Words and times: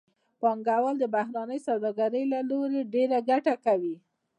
پانګوال 0.41 0.95
د 0.99 1.05
بهرنۍ 1.15 1.59
سوداګرۍ 1.67 2.23
له 2.33 2.39
لارې 2.49 2.81
ډېره 2.93 3.17
ګټه 3.29 3.53
کوي 3.65 3.95